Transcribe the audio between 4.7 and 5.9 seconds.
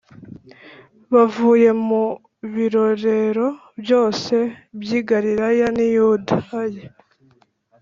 by i galilaya n i